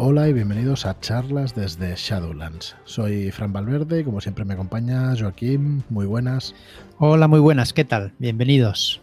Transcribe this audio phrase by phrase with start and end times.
[0.00, 2.76] Hola y bienvenidos a charlas desde Shadowlands.
[2.84, 5.82] Soy Fran Valverde y como siempre me acompaña Joaquín.
[5.90, 6.54] Muy buenas.
[6.98, 7.72] Hola, muy buenas.
[7.72, 8.12] ¿Qué tal?
[8.20, 9.00] Bienvenidos.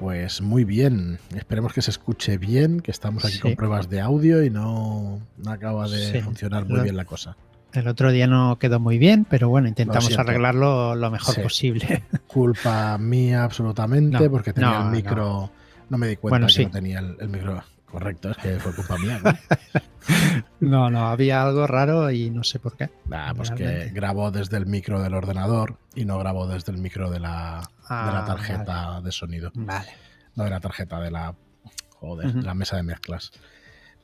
[0.00, 1.20] Pues muy bien.
[1.36, 5.88] Esperemos que se escuche bien, que estamos aquí con pruebas de audio y no, acaba
[5.88, 7.36] de funcionar muy bien la cosa.
[7.72, 12.02] El otro día no quedó muy bien, pero bueno, intentamos arreglarlo lo mejor posible.
[12.26, 15.52] Culpa mía absolutamente, porque tenía el micro.
[15.88, 15.98] No.
[15.98, 19.20] me di cuenta que no tenía el micro Correcto, es que fue culpa mía.
[20.60, 20.88] ¿no?
[20.88, 22.88] no, había algo raro y no sé por qué.
[23.36, 27.20] pues que grabó desde el micro del ordenador y no grabó desde el micro de
[27.20, 29.52] la, ah, tarjeta de sonido.
[29.54, 29.90] Vale.
[30.34, 31.34] No de la tarjeta de la,
[31.90, 33.30] joder, de la mesa de mezclas.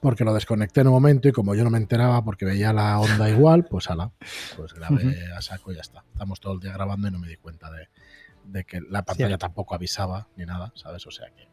[0.01, 3.01] Porque lo desconecté en un momento y como yo no me enteraba porque veía la
[3.01, 4.13] onda igual, pues ala,
[4.55, 6.05] pues grabé a saco y ya está.
[6.13, 9.75] Estamos todo el día grabando y no me di cuenta de, que la pantalla tampoco
[9.75, 11.07] avisaba ni nada, ¿sabes?
[11.07, 11.49] O sea que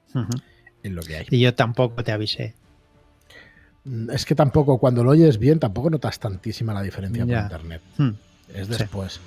[0.93, 1.25] lo que hay.
[1.29, 2.53] Y yo tampoco te avisé.
[3.85, 7.81] Mm, es que tampoco, cuando lo oyes bien, tampoco notas tantísima la diferencia por internet.
[7.97, 8.11] Hmm.
[8.53, 9.19] Es después.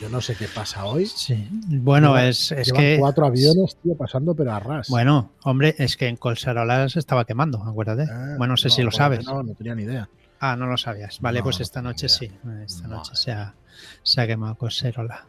[0.00, 1.06] yo no sé qué pasa hoy.
[1.06, 1.48] Sí.
[1.68, 2.96] Bueno, es, es que.
[2.98, 4.88] cuatro aviones, tío, pasando, pero a ras.
[4.88, 8.10] Bueno, hombre, es que en Colserola se estaba quemando, acuérdate.
[8.10, 9.24] Ah, bueno, no sé si lo sabes.
[9.26, 10.08] No, no tenía ni idea.
[10.40, 11.20] Ah, no lo sabías.
[11.20, 12.30] Vale, pues esta noche sí.
[12.64, 13.54] Esta noche se ha,
[14.02, 15.26] se ha quemado Colserola.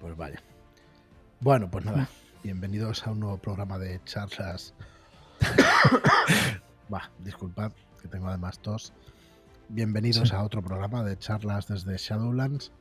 [0.00, 0.42] Pues vaya.
[1.40, 2.08] Bueno, pues nada.
[2.42, 4.74] Bienvenidos a un nuevo programa de charlas.
[7.18, 8.92] Disculpad que tengo además tos.
[9.68, 12.72] Bienvenidos a otro programa de charlas desde Shadowlands.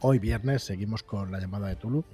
[0.00, 2.04] Hoy viernes seguimos con la llamada de Tulu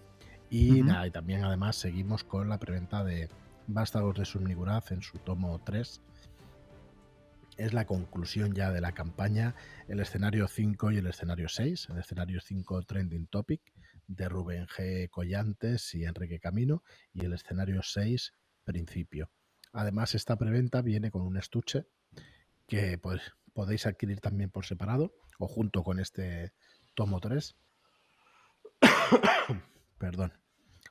[0.49, 3.29] y, y también además seguimos con la preventa de
[3.67, 6.01] Vástagos de Sumniguraz en su tomo 3.
[7.59, 9.55] Es la conclusión ya de la campaña,
[9.89, 11.89] el escenario 5 y el escenario 6.
[11.91, 13.61] El escenario 5 Trending Topic
[14.11, 15.09] de Rubén G.
[15.09, 19.31] Collantes y Enrique Camino y el escenario 6, Principio.
[19.73, 21.87] Además, esta preventa viene con un estuche
[22.67, 23.21] que pues,
[23.53, 26.53] podéis adquirir también por separado o junto con este
[26.95, 27.57] tomo 3.
[29.99, 30.33] Perdón.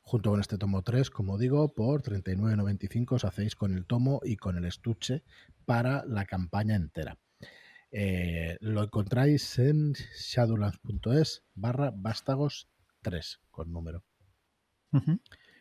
[0.02, 4.38] Junto con este tomo 3, como digo, por 39.95 os hacéis con el tomo y
[4.38, 5.24] con el estuche
[5.66, 7.20] para la campaña entera.
[7.92, 12.70] Eh, lo encontráis en shadowlands.es barra vástagos
[13.02, 14.04] 3 con número.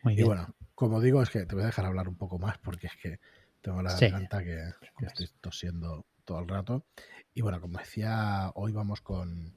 [0.05, 2.87] y bueno, como digo, es que te voy a dejar hablar un poco más porque
[2.87, 3.19] es que
[3.61, 4.57] tengo la garganta que,
[5.05, 6.85] estoy tosiendo todo el rato.
[7.33, 9.53] Y bueno, como decía, hoy vamos con,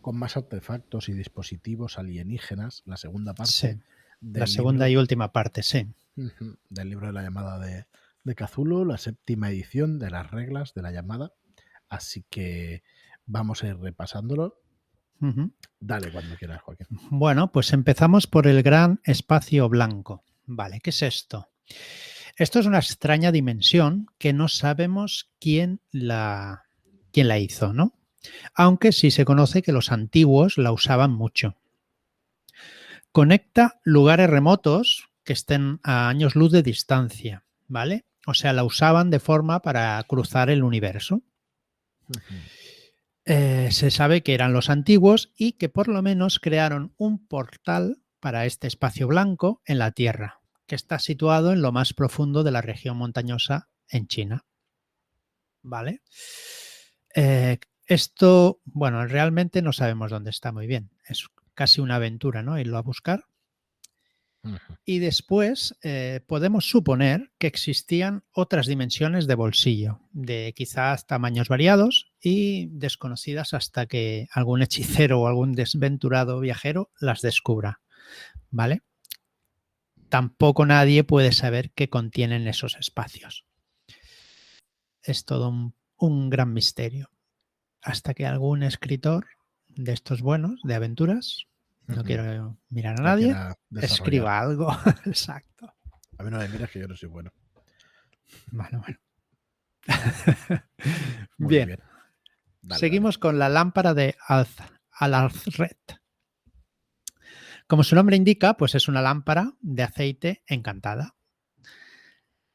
[0.00, 3.80] con más artefactos y dispositivos alienígenas, la segunda parte.
[4.20, 5.86] La segunda y última parte, sí.
[6.68, 7.86] Del libro de la llamada de,
[8.24, 11.32] de Cazulo, la séptima edición de las reglas de la llamada.
[11.88, 12.82] Así que
[13.26, 14.59] vamos a ir repasándolo.
[15.80, 16.86] Dale cuando quieras, Joaquín.
[17.10, 20.24] Bueno, pues empezamos por el gran espacio blanco.
[20.46, 21.50] Vale, ¿qué es esto?
[22.36, 26.62] Esto es una extraña dimensión que no sabemos quién la,
[27.12, 27.94] quién la hizo, ¿no?
[28.54, 31.56] Aunque sí se conoce que los antiguos la usaban mucho.
[33.12, 38.04] Conecta lugares remotos que estén a años luz de distancia, ¿vale?
[38.26, 41.22] O sea, la usaban de forma para cruzar el universo.
[43.24, 48.02] Eh, se sabe que eran los antiguos y que por lo menos crearon un portal
[48.18, 52.50] para este espacio blanco en la Tierra, que está situado en lo más profundo de
[52.50, 54.46] la región montañosa en China.
[55.62, 56.02] ¿Vale?
[57.14, 60.90] Eh, esto, bueno, realmente no sabemos dónde está muy bien.
[61.06, 62.58] Es casi una aventura, ¿no?
[62.58, 63.24] Irlo a buscar.
[64.84, 72.12] Y después eh, podemos suponer que existían otras dimensiones de bolsillo, de quizás tamaños variados
[72.20, 77.80] y desconocidas hasta que algún hechicero o algún desventurado viajero las descubra.
[78.50, 78.82] ¿Vale?
[80.08, 83.44] Tampoco nadie puede saber qué contienen esos espacios.
[85.02, 87.10] Es todo un, un gran misterio.
[87.82, 89.26] Hasta que algún escritor
[89.68, 91.46] de estos buenos, de aventuras,
[91.96, 93.36] no quiero mirar a nadie,
[93.80, 94.70] escriba algo.
[95.06, 95.72] Exacto.
[96.18, 97.32] A mí no me miras que yo no soy bueno.
[98.50, 98.98] Bueno, bueno.
[101.38, 101.78] bien.
[102.70, 106.00] Seguimos con la lámpara de Al-Alazret.
[107.66, 111.14] Como su nombre indica, pues es una lámpara de aceite encantada.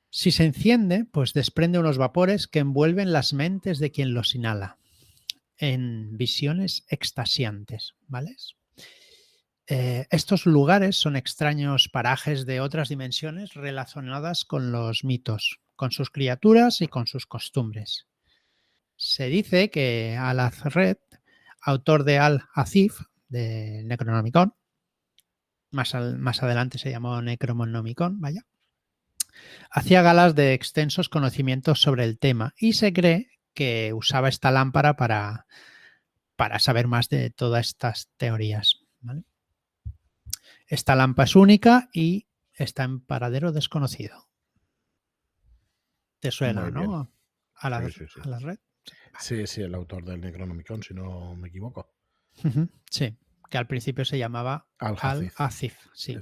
[0.10, 4.78] Si se enciende, pues desprende unos vapores que envuelven las mentes de quien los inhala
[5.58, 8.36] en visiones extasiantes, ¿vale?
[9.68, 16.10] Eh, estos lugares son extraños parajes de otras dimensiones relacionadas con los mitos, con sus
[16.10, 18.06] criaturas y con sus costumbres.
[18.96, 20.98] Se dice que Al-Azred,
[21.62, 24.54] autor de Al-Azif, de Necronomicon,
[25.72, 28.46] más, más, adelante se llamó Necromonomicon, vaya,
[29.70, 34.96] Hacía galas de extensos conocimientos sobre el tema y se cree que usaba esta lámpara
[34.96, 35.48] para,
[36.36, 38.82] para saber más de todas estas teorías.
[40.68, 44.28] Esta lámpara es única y está en paradero desconocido.
[46.20, 47.12] Te suena, ¿no?
[47.56, 48.60] A la, red.
[49.20, 51.94] Sí, sí, el autor del Necronomicon, si no me equivoco.
[52.90, 53.16] Sí,
[53.50, 55.78] que al principio se llamaba Al-Azif.
[55.94, 56.18] sí,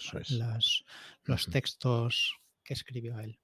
[1.23, 3.39] los textos que escribió él.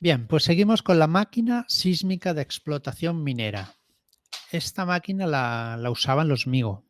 [0.00, 3.74] Bien, pues seguimos con la máquina sísmica de explotación minera.
[4.50, 6.84] Esta máquina la, la usaban los Migo.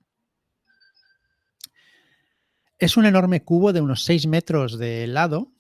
[2.79, 5.53] Es un enorme cubo de unos 6 metros de lado,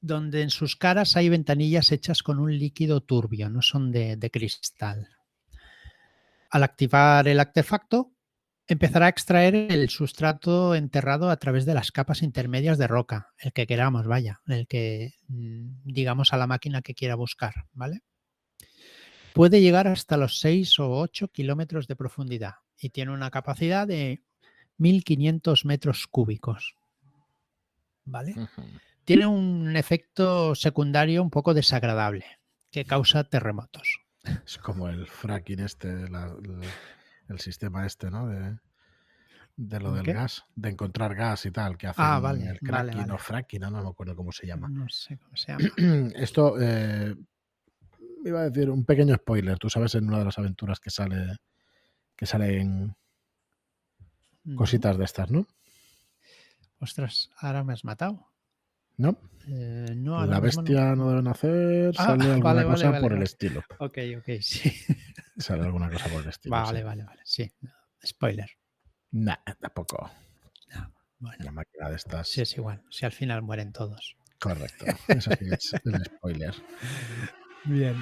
[0.00, 5.08] donde en sus caras hay ventanillas hechas con un líquido turbio, no son de, cristal.
[6.50, 8.12] Al activar el artefacto,
[8.66, 13.52] empezará a extraer el sustrato enterrado a través de las capas intermedias de roca, el
[13.52, 18.02] que queramos, vaya, el que mm, digamos a la máquina que quiera buscar, ¿vale?
[19.34, 24.25] Puede llegar hasta los 6 o 8 kilómetros de profundidad y tiene una capacidad de
[24.78, 26.76] 1500 metros cúbicos,
[28.04, 28.34] ¿vale?
[29.04, 32.24] Tiene un efecto secundario un poco desagradable
[32.70, 34.00] que causa terremotos.
[34.44, 36.34] Es como el fracking este, la,
[37.28, 38.26] el sistema este, ¿no?
[38.26, 38.58] De,
[39.56, 43.10] de lo del gas, de encontrar gas y tal, que hacen ah, vale, el cracking
[43.10, 44.68] o fracking, no, me acuerdo cómo se llama.
[44.68, 45.64] No sé cómo se llama.
[46.16, 47.14] Esto, eh,
[48.24, 49.58] iba a decir un pequeño spoiler.
[49.58, 51.36] Tú sabes en una de las aventuras que sale,
[52.14, 52.94] que salen
[54.54, 55.46] cositas de estas, ¿no?
[56.78, 58.28] Ostras, ahora me has matado.
[58.98, 59.18] ¿No?
[59.46, 61.10] Eh, no la bestia no...
[61.10, 63.62] debe nacer, ah, sale alguna cosa por el estilo.
[63.78, 64.72] Ok, ok, sí.
[65.36, 66.56] Sale alguna cosa por el estilo.
[66.56, 67.20] Vale, vale, vale.
[67.24, 67.50] Sí.
[68.04, 68.50] Spoiler.
[69.12, 70.10] Nah, tampoco.
[70.74, 71.44] No, bueno.
[71.44, 72.28] La máquina de estas.
[72.28, 72.82] Sí, es igual.
[72.90, 74.16] Si al final mueren todos.
[74.40, 74.84] Correcto.
[75.08, 76.54] Eso sí es el spoiler.
[77.64, 77.96] Bien.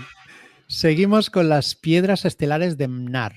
[0.66, 3.36] Seguimos con las piedras estelares de Mnar.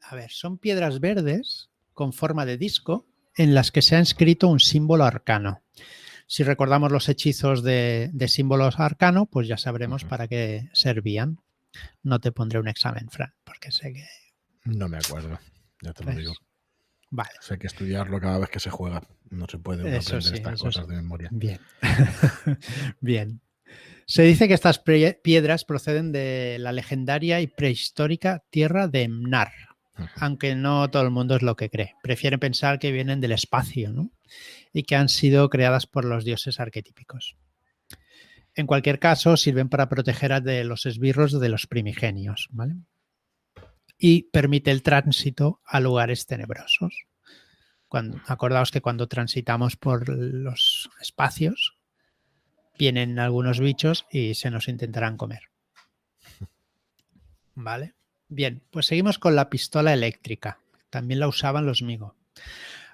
[0.00, 3.06] A ver, son piedras verdes con forma de disco
[3.36, 5.62] en las que se ha inscrito un símbolo arcano.
[6.26, 11.40] Si recordamos los hechizos de, símbolos arcano, pues ya sabremos para qué servían.
[12.02, 14.06] No te pondré un examen, Fran, porque sé que.
[14.64, 15.38] No me acuerdo,
[15.82, 16.34] ya te lo digo.
[17.10, 17.30] Vale.
[17.48, 19.02] hay que estudiarlo cada vez que se juega.
[19.30, 21.28] No se puede aprender estas cosas de memoria.
[21.32, 21.60] Bien.
[23.00, 23.40] Bien.
[24.06, 24.80] Se dice que estas
[25.22, 29.52] piedras proceden de la legendaria y prehistórica tierra de Mnar,
[30.16, 31.94] aunque no todo el mundo es lo que cree.
[32.02, 34.10] Prefieren pensar que vienen del espacio, ¿no?
[34.72, 37.36] Y que han sido creadas por los dioses arquetípicos.
[38.54, 42.76] En cualquier caso, sirven para proteger de los esbirros de los primigenios, ¿vale?
[43.98, 47.06] Y permite el tránsito a lugares tenebrosos.
[47.88, 51.76] Cuando, acordaos que cuando transitamos por los espacios,
[52.78, 55.50] vienen algunos bichos y se nos intentarán comer.
[57.54, 57.94] ¿Vale?
[58.30, 60.60] Bien, pues seguimos con la pistola eléctrica.
[60.88, 62.14] También la usaban los Migo.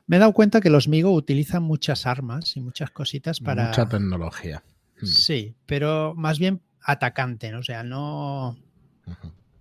[0.06, 3.68] Me he dado cuenta que los Migo utilizan muchas armas y muchas cositas para.
[3.68, 4.64] Mucha tecnología.
[5.00, 5.06] Hmm.
[5.06, 8.56] Sí, pero más bien atacante, o sea, no.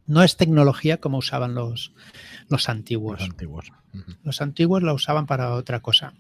[0.08, 1.94] No es tecnología como usaban los,
[2.48, 3.20] los antiguos.
[3.20, 3.72] Los antiguos.
[4.24, 6.14] Los antiguos la usaban para otra cosa.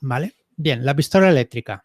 [0.00, 0.34] ¿Vale?
[0.56, 1.84] Bien, la pistola eléctrica.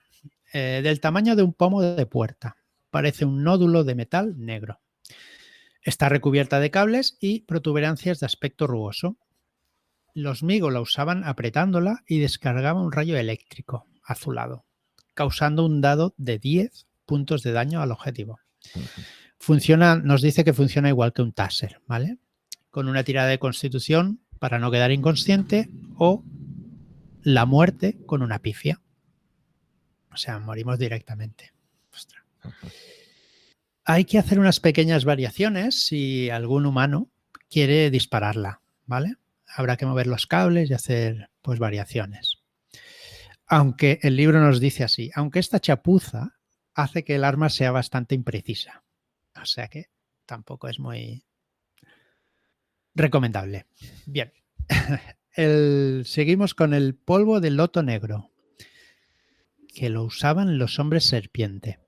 [0.53, 2.55] Eh, del tamaño de un pomo de puerta.
[2.89, 4.79] Parece un nódulo de metal negro.
[5.89, 9.17] Está recubierta de cables y protuberancias de aspecto rugoso.
[10.13, 14.65] Los Migo la usaban apretándola y descargaba un rayo eléctrico azulado,
[15.15, 18.39] causando un dado de 10 puntos de daño al objetivo.
[19.39, 22.19] Funciona, nos dice que funciona igual que un taser, ¿vale?
[22.69, 26.23] Con una tirada de constitución para no quedar inconsciente o
[27.23, 28.79] la muerte con una pifia.
[30.13, 31.51] O sea, morimos directamente.
[31.91, 32.23] Ostras
[33.91, 37.09] hay que hacer unas pequeñas variaciones si algún humano
[37.49, 39.15] quiere dispararla, ¿vale?
[39.47, 42.37] Habrá que mover los cables y hacer pues variaciones.
[43.47, 46.37] Aunque el libro nos dice así, aunque esta chapuza
[46.75, 48.83] hace que el arma sea bastante imprecisa.
[49.41, 49.89] O sea que
[50.27, 51.25] tampoco es muy
[52.93, 53.65] recomendable.
[54.05, 54.31] Bien.
[56.05, 58.29] seguimos con el polvo de loto negro,
[59.73, 61.79] que lo usaban los hombres serpiente.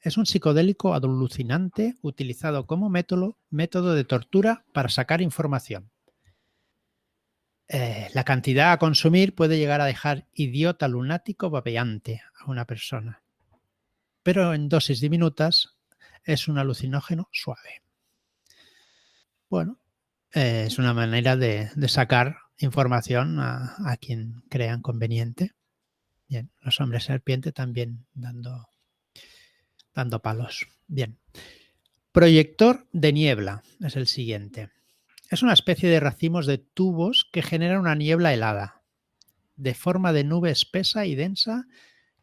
[0.00, 5.90] Es un psicodélico alucinante utilizado como método, de tortura para sacar información.
[7.68, 13.22] Eh, la cantidad a consumir puede llegar a dejar idiota lunático babeante a una persona.
[14.22, 15.76] Pero en dosis diminutas
[16.24, 17.82] es un alucinógeno suave.
[19.50, 19.78] Bueno,
[20.32, 25.52] eh, es una manera de, sacar información a, a quien crean conveniente.
[26.26, 28.69] Bien, los hombres serpiente también dando,
[29.94, 30.66] dando palos.
[30.86, 31.18] Bien.
[32.12, 34.70] Proyector de niebla es el siguiente.
[35.30, 38.82] Es una especie de racimos de tubos que generan una niebla helada,
[39.56, 41.66] de forma de nube espesa y densa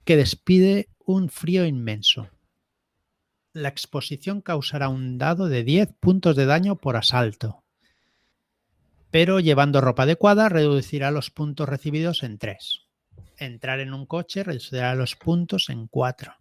[0.03, 2.29] que despide un frío inmenso.
[3.53, 7.63] La exposición causará un dado de 10 puntos de daño por asalto,
[9.09, 12.87] pero llevando ropa adecuada reducirá los puntos recibidos en 3.
[13.37, 16.33] Entrar en un coche reducirá los puntos en 4,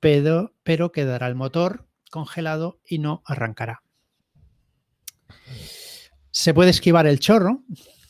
[0.00, 3.82] pero, pero quedará el motor congelado y no arrancará.
[6.30, 7.62] Se puede esquivar el chorro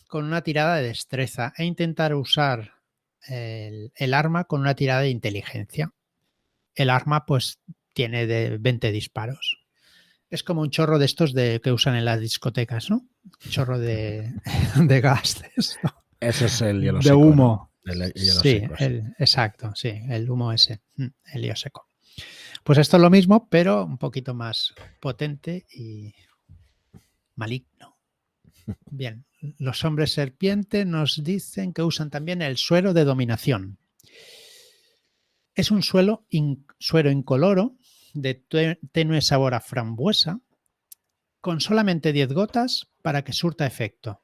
[0.07, 2.73] con una tirada de destreza e intentar usar
[3.27, 5.93] el, arma con una tirada de inteligencia.
[6.75, 7.59] El arma pues
[7.93, 9.59] tiene de 20 disparos.
[10.29, 13.07] Es como un chorro de estos de, que usan en las discotecas, ¿no?
[13.49, 14.33] chorro de,
[15.01, 15.41] gas.
[16.19, 17.71] Ese es el hielo de humo.
[18.15, 18.61] Sí,
[19.19, 21.87] exacto, sí, el humo ese, mm, el hielo seco.
[22.63, 26.13] Pues esto es lo mismo, pero un poquito más potente y
[27.35, 27.97] maligno.
[28.91, 29.25] Bien,
[29.57, 33.77] los hombres serpiente nos dicen que usan también el suero de dominación.
[35.55, 36.25] Es un suelo
[36.77, 37.77] suero incoloro
[38.13, 38.43] de
[38.91, 40.39] tenue sabor a frambuesa
[41.41, 44.21] con solamente 10 gotas para que surta efecto.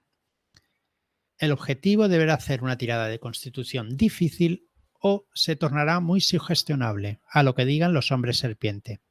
[1.44, 7.44] El objetivo deberá hacer una tirada de constitución difícil o se tornará muy sugestionable a
[7.44, 9.02] lo que digan los hombres serpiente.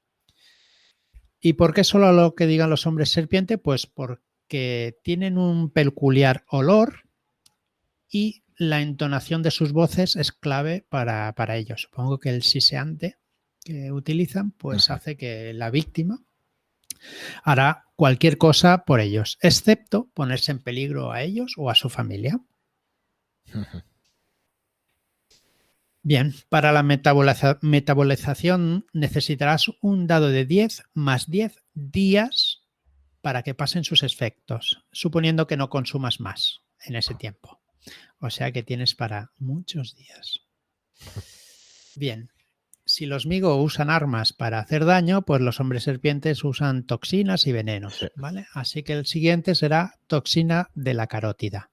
[1.42, 3.58] ¿Y por qué solo a lo que digan los hombres serpiente?
[3.58, 7.00] Pues porque tienen un peculiar olor
[8.08, 11.82] y la entonación de sus voces es clave para, ellos.
[11.82, 13.18] Supongo que el siseante
[13.62, 16.24] que utilizan pues hace que la víctima
[17.44, 22.40] hará cualquier cosa por ellos, excepto ponerse en peligro a ellos o a su familia.
[26.02, 32.64] Bien, para la metabolización necesitarás un dado de 10 más 10 días
[33.20, 37.60] para que pasen sus efectos, suponiendo que no consumas más en ese tiempo.
[38.18, 40.40] O sea que tienes para muchos días.
[41.94, 42.32] Bien,
[42.92, 47.52] si los Migo usan armas para hacer daño, pues los hombres serpientes usan toxinas y
[47.52, 48.46] venenos, ¿vale?
[48.52, 51.70] Así que el siguiente será toxina de la carótida.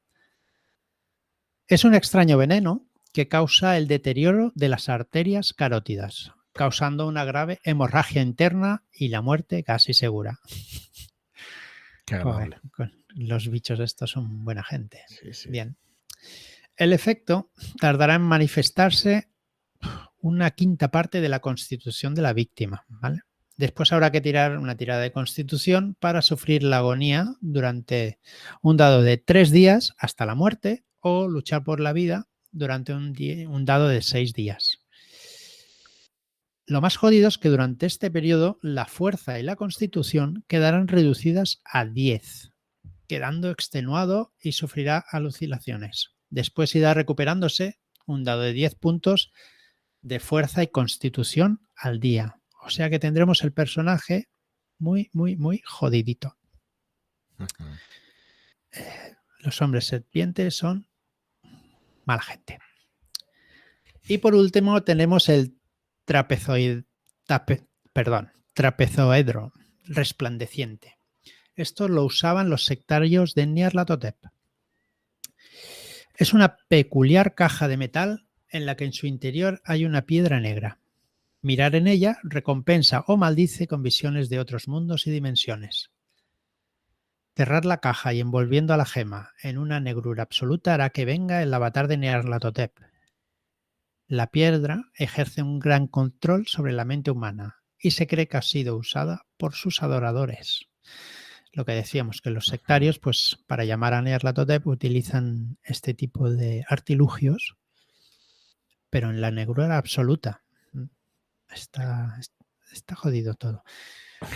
[1.68, 7.60] Es un extraño veneno que causa el deterioro de las arterias carótidas, causando una grave
[7.66, 10.40] hemorragia interna y la muerte casi segura.
[13.14, 15.04] los bichos estos son buena gente.
[15.50, 15.76] Bien.
[16.78, 19.28] El efecto tardará en manifestarse
[20.22, 22.86] una quinta parte de la constitución de la víctima.
[23.58, 28.20] Después habrá que tirar una tirada de constitución para sufrir la agonía durante
[28.62, 33.16] un dado de tres días hasta la muerte o luchar por la vida durante un,
[33.48, 34.80] un dado de seis días.
[36.66, 41.62] Lo más jodido es que durante este periodo la fuerza y la constitución quedarán reducidas
[41.66, 42.52] a 10,
[43.08, 46.12] quedando extenuado y sufrirá alucinaciones.
[46.30, 49.32] Después irá recuperándose un dado de 10 puntos
[50.02, 52.40] de fuerza y constitución al día.
[52.62, 54.30] O sea que tendremos el personaje
[54.78, 56.38] muy, muy, muy jodidito.
[58.72, 60.88] Eh, los hombres serpientes son
[62.06, 62.60] mala gente.
[64.08, 65.58] Y por último tenemos el
[66.06, 66.84] trapezoid,
[67.94, 69.54] perdón, trapezoedro
[69.86, 70.98] resplandeciente.
[71.56, 74.18] Esto lo usaban los sectarios de Nyarlathotep.
[76.16, 80.40] Es una peculiar caja de metal en la que en su interior hay una piedra
[80.40, 80.80] negra.
[81.42, 85.92] Mirar en ella recompensa o maldice con visiones de otros mundos y dimensiones.
[87.36, 91.42] Cerrar la caja y envolviendo a la gema en una negrura absoluta hará que venga
[91.42, 92.74] el avatar de Nearlatotep.
[94.08, 98.42] La piedra ejerce un gran control sobre la mente humana y se cree que ha
[98.42, 100.68] sido usada por sus adoradores.
[101.54, 106.66] Lo que decíamos, que los sectarios, pues para llamar a Nearlatotep utilizan este tipo de
[106.68, 107.56] artilugios,
[108.90, 110.44] pero en la negrura absoluta.
[111.50, 112.20] Está,
[112.72, 113.64] está jodido todo.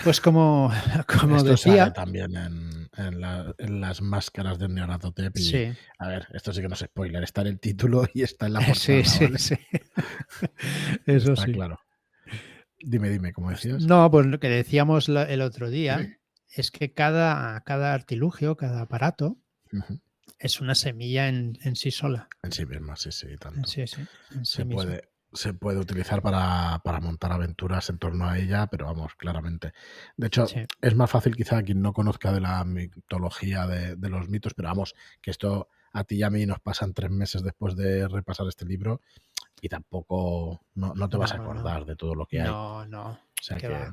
[0.03, 0.71] Pues como,
[1.19, 1.91] como esto decía.
[1.91, 5.37] también en, las máscaras de Neonatotep.
[5.37, 5.73] sí.
[5.99, 7.23] A ver, esto sí que no es spoiler.
[7.23, 8.75] Está en el título y está en la portada.
[8.75, 9.55] Sí, sí, sí.
[11.05, 11.51] Eso sí.
[11.51, 11.79] claro.
[12.79, 13.83] Dime, dime, ¿cómo decías?
[13.83, 16.19] No, pues lo que decíamos el otro día
[16.49, 19.37] es que cada, cada artilugio, cada aparato,
[20.43, 22.27] es una semilla en, sí sola.
[22.43, 23.65] En sí misma, sí, sí, tanto.
[23.67, 24.03] Sí, sí,
[24.43, 29.73] se puede se puede utilizar para, montar aventuras en torno a ella, pero vamos, claramente.
[30.15, 30.45] De hecho,
[30.81, 34.93] es más fácil quizá quien no conozca de la mitología de, los mitos, pero vamos,
[35.21, 38.65] que esto a ti y a mí nos pasan tres meses después de repasar este
[38.65, 39.01] libro
[39.59, 42.47] y tampoco no, te vas a acordar de todo lo que hay.
[42.47, 43.09] No, no.
[43.09, 43.91] O sea que...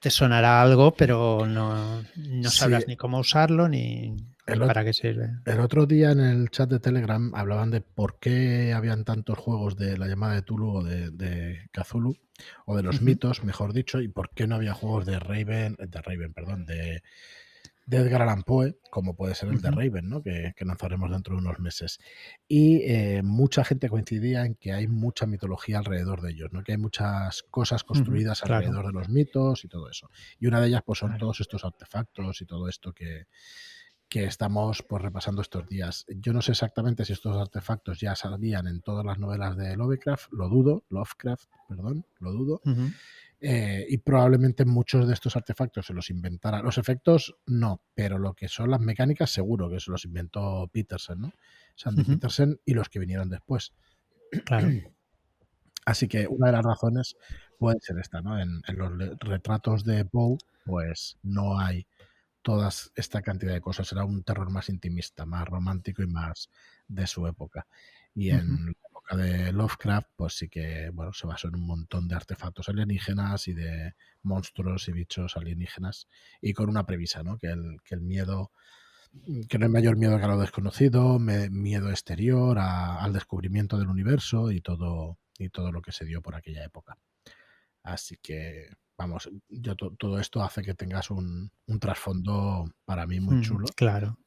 [0.00, 4.14] Te sonará algo, pero no, no sabrás ni cómo usarlo ni,
[4.46, 5.30] para qué sirve.
[5.44, 9.76] El otro día en el chat de Telegram hablaban de por qué habían tantos juegos
[9.76, 12.16] de la llamada de Tulu o de, de Cthulhu,
[12.64, 16.00] o de los mitos, mejor dicho, y por qué no había juegos de Raven, de
[16.00, 17.02] Raven, perdón, de
[17.86, 20.20] de Edgar Allan Poe, como puede ser el de Raven, ¿no?
[20.20, 22.00] que, lanzaremos dentro de unos meses.
[22.48, 26.64] Y eh, mucha gente coincidía en que hay mucha mitología alrededor de ellos, ¿no?
[26.64, 30.10] que hay muchas cosas construidas alrededor de los mitos y todo eso.
[30.40, 33.26] Y una de ellas pues, son todos estos artefactos y todo esto que,
[34.08, 36.06] que estamos pues, repasando estos días.
[36.08, 40.32] Yo no sé exactamente si estos artefactos ya salían en todas las novelas de Lovecraft,
[40.32, 42.60] lo dudo, Lovecraft, perdón, lo dudo.
[43.40, 46.62] Eh, y probablemente muchos de estos artefactos se los inventara.
[46.62, 51.20] Los efectos no, pero lo que son las mecánicas seguro que se los inventó Petersen,
[51.20, 51.32] ¿no?
[51.74, 53.74] Sandy Petersen y los que vinieron después.
[54.44, 54.68] Claro.
[55.84, 57.16] Así que una de las razones
[57.58, 58.40] puede ser esta, ¿no?
[58.40, 61.86] En, los retratos de Poe, pues no hay
[62.46, 63.90] toda esta cantidad de cosas.
[63.90, 66.48] Era un terror más intimista, más romántico y más
[66.86, 67.66] de su época.
[68.14, 68.72] Y en
[69.16, 73.52] de Lovecraft, pues sí que bueno, se basó en un montón de artefactos alienígenas y
[73.52, 76.06] de monstruos y bichos alienígenas,
[76.40, 77.36] y con una previsa, ¿no?
[77.36, 78.52] Que el, que el miedo,
[79.48, 84.52] que no hay mayor miedo que a lo desconocido, miedo exterior al descubrimiento del universo
[84.52, 86.96] y todo, y todo lo que se dio por aquella época.
[87.82, 93.36] Así que, vamos, yo todo esto hace que tengas un, un trasfondo para mí muy
[93.36, 93.66] mm, chulo.
[93.76, 94.18] Claro.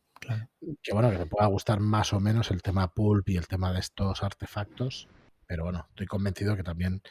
[0.84, 3.72] Que bueno, que te pueda gustar más o menos el tema pulp y el tema
[3.72, 5.08] de estos artefactos,
[5.48, 7.02] pero bueno, estoy convencido que también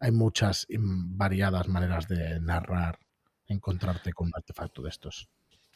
[0.00, 2.98] hay muchas variadas maneras de narrar,
[3.46, 5.28] encontrarte con un artefacto de estos.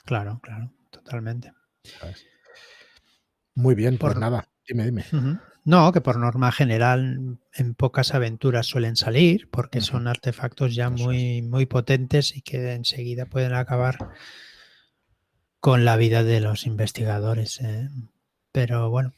[0.04, 1.52] Claro, claro, totalmente.
[3.54, 5.04] Muy bien, pues nada, dime, dime.
[5.64, 11.42] No, que por norma general en pocas aventuras suelen salir, porque son artefactos ya muy,
[11.42, 13.98] muy potentes y que enseguida pueden acabar
[15.60, 17.60] con la vida de los investigadores.
[17.60, 17.88] ¿eh?
[18.52, 19.12] Pero bueno,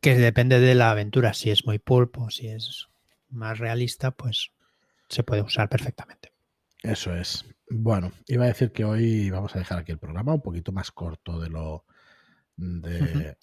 [0.00, 1.34] que depende de la aventura.
[1.34, 2.88] Si es muy pulpo, si es
[3.28, 4.52] más realista, pues
[5.08, 6.32] se puede usar perfectamente.
[6.82, 7.44] Eso es.
[7.68, 10.90] Bueno, iba a decir que hoy vamos a dejar aquí el programa un poquito más
[10.90, 11.84] corto de lo
[12.56, 13.36] de,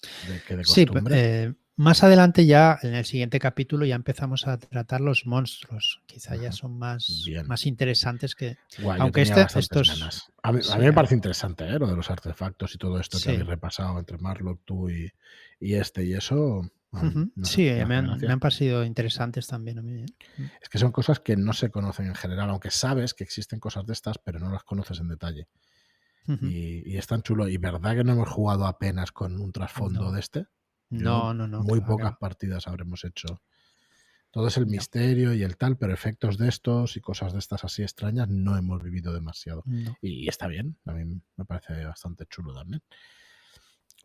[0.46, 1.14] que de costumbre.
[1.14, 6.00] Sí, eh, más adelante ya, en el siguiente capítulo, ya empezamos a tratar los monstruos.
[6.06, 8.58] Quizá ya son más, más interesantes que...
[9.00, 10.30] aunque este, estos...
[10.44, 11.78] A mí, me parece interesante ¿eh?
[11.78, 15.10] lo de los artefactos y todo esto que habéis repasado entre Marlock, tú y,
[15.58, 16.62] este y eso.
[17.42, 20.02] sí, me han, parecido interesantes también a mí.
[20.02, 20.06] ¿eh?
[20.38, 20.44] Mm.
[20.62, 23.84] Es que son cosas que no se conocen en general, aunque sabes que existen cosas
[23.84, 25.48] de estas, pero no las conoces en detalle.
[26.26, 27.48] Y, y, es tan chulo.
[27.48, 30.46] ¿Y verdad que no hemos jugado apenas con un trasfondo de este?
[30.90, 31.62] no, no, no.
[31.62, 33.42] Muy pocas partidas habremos hecho.
[34.30, 37.62] Todo es el misterio y el tal, pero efectos de estos y cosas de estas
[37.62, 39.62] así extrañas no hemos vivido demasiado.
[40.00, 42.82] Y, está bien, a mí me parece bastante chulo también.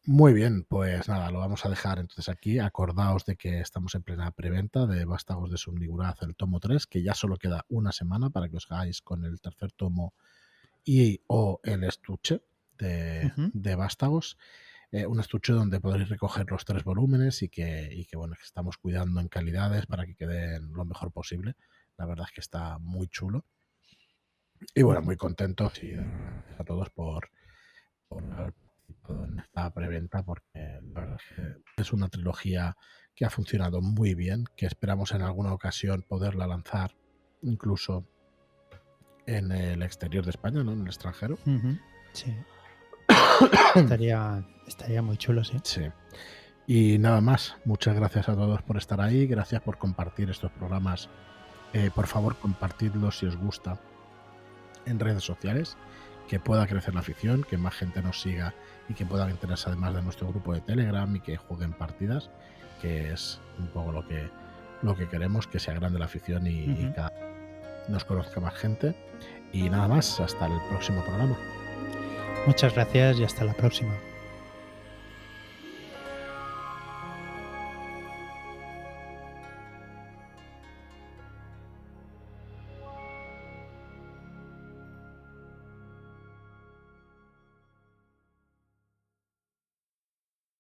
[0.06, 2.60] Muy bien, pues nada, lo vamos a dejar entonces aquí.
[2.60, 7.02] Acordaos de que estamos en plena preventa de Vástagos de Subniguraz, el tomo 3, que
[7.02, 10.14] ya solo queda una semana para que os hagáis con el tercer tomo
[10.84, 12.42] y o el estuche
[12.78, 14.38] de, de Vástagos.
[14.92, 18.78] Eh, un estuche donde podréis recoger los tres volúmenes y que, que, bueno, que estamos
[18.78, 21.56] cuidando en calidades para que queden lo mejor posible.
[21.98, 23.46] La verdad es que está muy chulo.
[24.74, 27.30] Y bueno, muy contentos y a todos por,
[28.08, 28.24] por
[29.38, 32.76] esta preventa porque la verdad es, que es una trilogía
[33.16, 36.96] que ha funcionado muy bien, que esperamos en alguna ocasión poderla lanzar
[37.42, 38.08] incluso
[39.30, 40.74] en el exterior de España, ¿no?
[40.74, 41.38] En el extranjero.
[42.14, 42.36] Sí.
[43.76, 45.58] estaría, estaría muy chulo, sí.
[45.64, 45.84] Sí.
[46.66, 51.10] Y nada más, muchas gracias a todos por estar ahí, gracias por compartir estos programas.
[51.74, 53.80] Eh, por favor, compartidlos si os gusta
[54.86, 55.78] en redes sociales,
[56.28, 58.54] que pueda crecer la afición, que más gente nos siga
[58.88, 62.30] y que puedan enterarse además de nuestro grupo de Telegram y que jueguen partidas,
[62.82, 64.30] que es un poco lo que,
[64.82, 67.12] lo que queremos, que sea grande la afición y, y cada
[67.90, 68.96] nos conozca más gente.
[69.52, 71.38] Y nada más, hasta el próximo programa.
[72.46, 74.09] Muchas gracias y hasta la próxima.